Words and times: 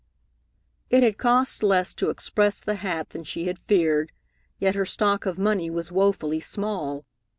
It 0.89 1.03
had 1.03 1.19
cost 1.19 1.61
less 1.61 1.93
to 1.93 2.09
express 2.09 2.59
the 2.59 2.73
hat 2.81 3.09
than 3.11 3.23
she 3.23 3.45
had 3.45 3.59
feared, 3.59 4.11
yet 4.57 4.73
her 4.73 4.83
stock 4.83 5.27
of 5.27 5.37
money 5.37 5.69
was 5.69 5.91
woefully 5.91 6.39
small. 6.39 7.05